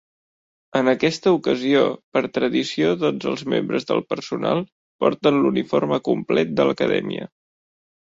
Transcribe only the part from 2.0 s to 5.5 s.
per tradició tots els membres del personal porten